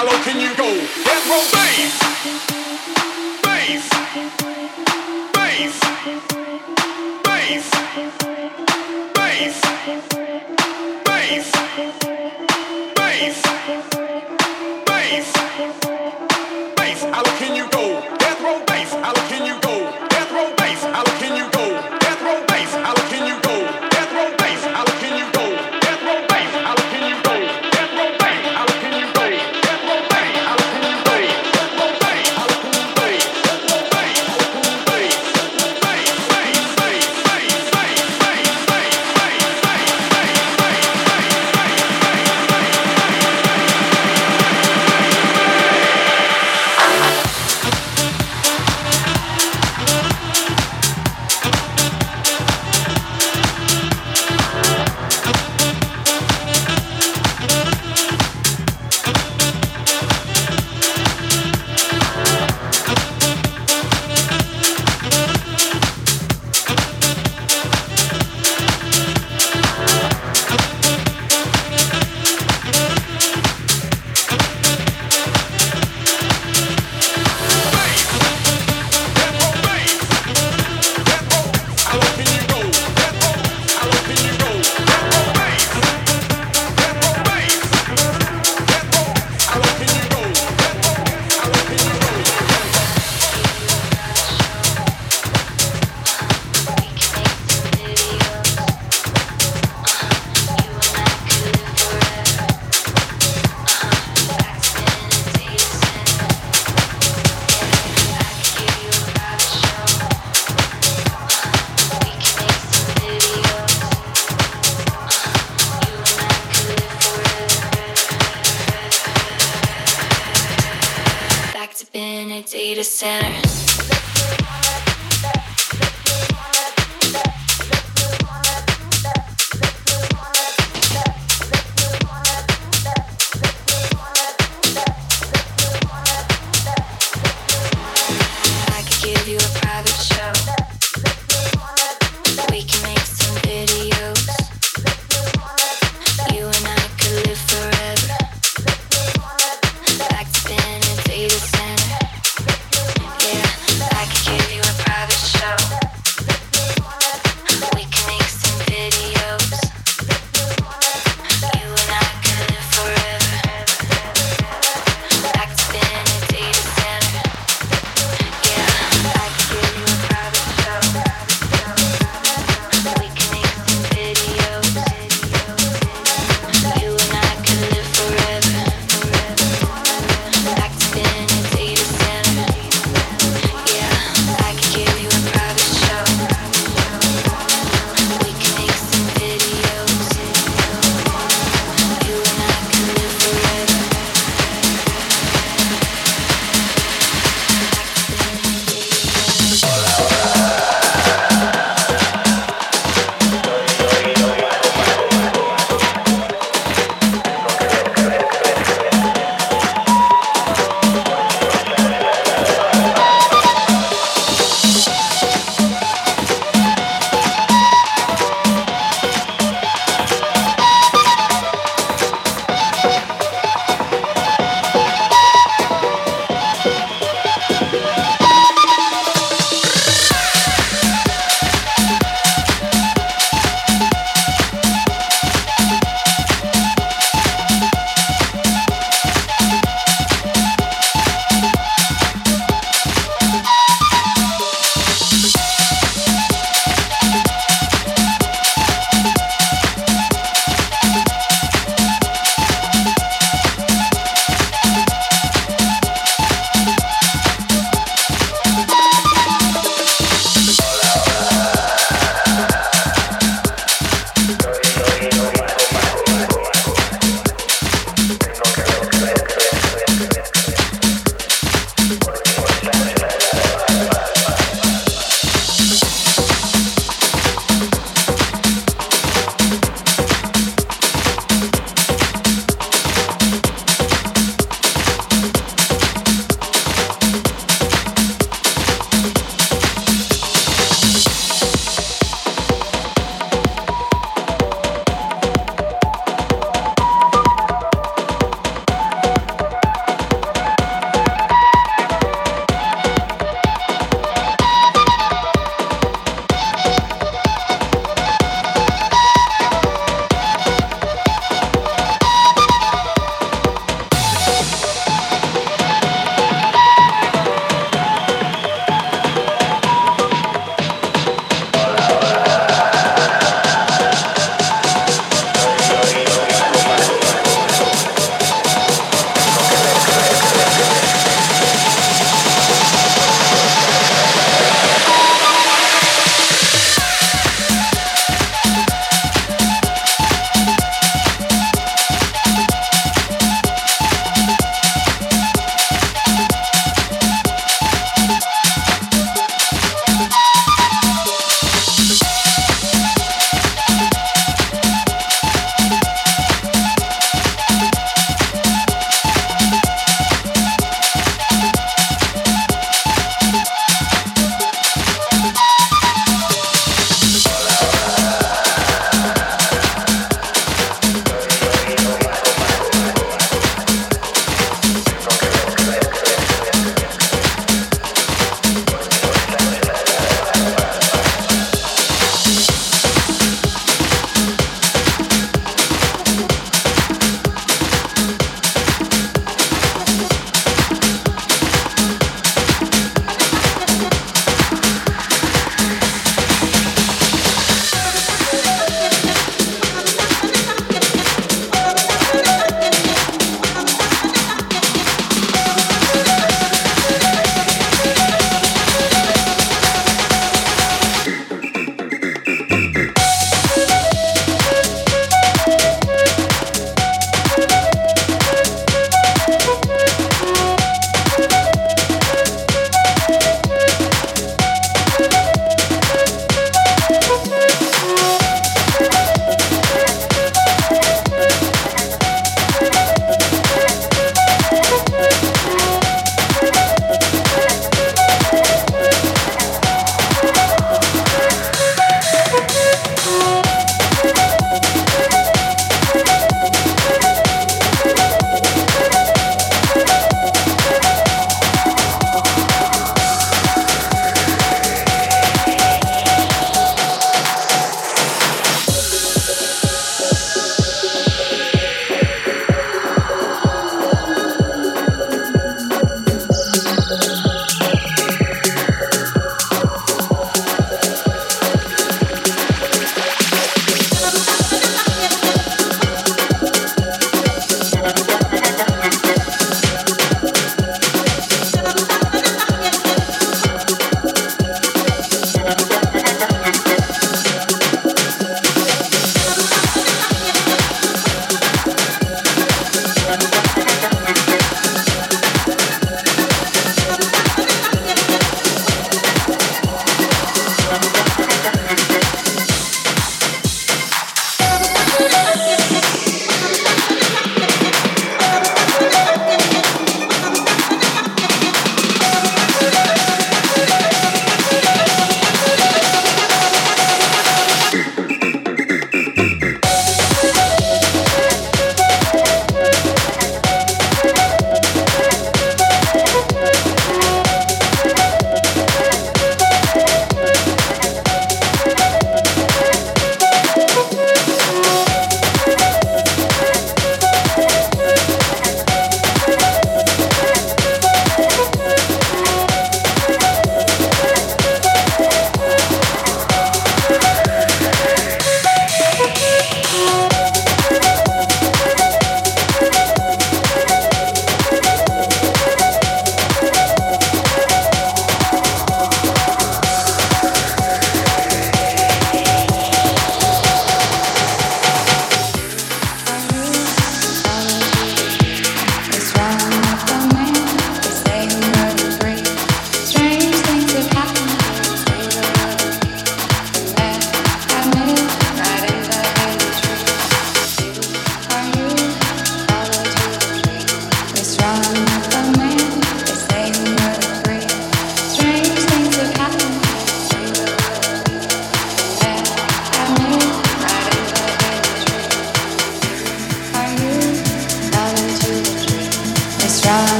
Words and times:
how 0.00 0.06
low 0.06 0.22
can 0.24 0.40
you 0.40 0.56
go? 0.56 0.64
Let's 1.04 1.28
roll. 1.28 2.49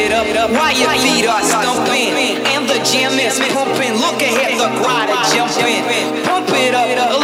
it 0.00 0.12
up 0.12 0.50
while 0.50 0.72
your 0.72 0.90
feet 1.04 1.26
are 1.26 1.42
stumping. 1.42 2.14
And 2.52 2.68
the 2.68 2.80
jam 2.84 3.12
is 3.18 3.38
pumping. 3.52 3.94
Look 4.00 4.20
ahead, 4.22 4.56
the 4.58 4.68
rider 4.80 5.20
jumping. 5.34 6.24
Pump 6.24 6.48
it 6.50 6.74
up. 6.74 7.19